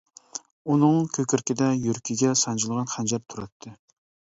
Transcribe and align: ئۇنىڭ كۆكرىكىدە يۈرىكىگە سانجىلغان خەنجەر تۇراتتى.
ئۇنىڭ 0.75 0.97
كۆكرىكىدە 1.19 1.69
يۈرىكىگە 1.85 2.35
سانجىلغان 2.45 2.95
خەنجەر 2.97 3.27
تۇراتتى. 3.29 3.81